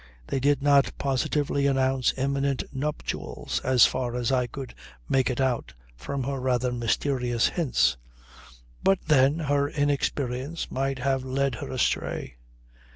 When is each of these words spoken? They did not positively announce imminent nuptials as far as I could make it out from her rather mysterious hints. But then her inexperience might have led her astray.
They 0.25 0.39
did 0.39 0.63
not 0.63 0.93
positively 0.97 1.67
announce 1.67 2.11
imminent 2.17 2.63
nuptials 2.73 3.61
as 3.63 3.85
far 3.85 4.15
as 4.15 4.31
I 4.31 4.47
could 4.47 4.73
make 5.07 5.29
it 5.29 5.39
out 5.39 5.75
from 5.95 6.23
her 6.23 6.39
rather 6.41 6.71
mysterious 6.71 7.49
hints. 7.49 7.97
But 8.83 8.97
then 9.07 9.37
her 9.37 9.69
inexperience 9.69 10.71
might 10.71 10.97
have 10.97 11.23
led 11.23 11.53
her 11.61 11.69
astray. 11.69 12.37